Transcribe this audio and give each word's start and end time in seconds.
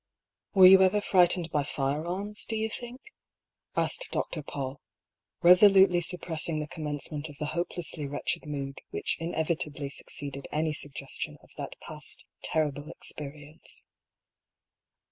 "Were 0.55 0.65
you 0.65 0.81
ever 0.81 0.99
frightened 0.99 1.51
by 1.51 1.63
firearms, 1.63 2.43
do 2.45 2.55
you 2.55 2.71
think?" 2.71 2.99
asked 3.75 4.07
Dr. 4.09 4.41
Paull, 4.41 4.81
resolutely 5.43 6.01
suppressing 6.01 6.57
the 6.57 6.65
commencement 6.65 7.29
of 7.29 7.37
the 7.37 7.45
hopelessly 7.53 8.07
wretched 8.07 8.47
mood 8.47 8.81
which 8.89 9.17
inevitably 9.19 9.91
succeeded 9.91 10.47
any 10.51 10.73
suggestion 10.73 11.37
of 11.43 11.51
that 11.57 11.79
past 11.81 12.25
terrible 12.43 12.89
experience. 12.89 13.83